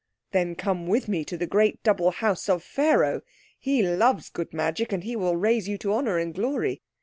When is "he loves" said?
3.59-4.31